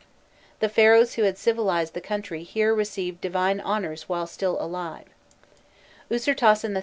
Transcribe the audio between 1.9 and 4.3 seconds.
the country here received divine honours while